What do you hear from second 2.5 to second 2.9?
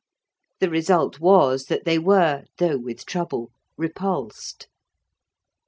though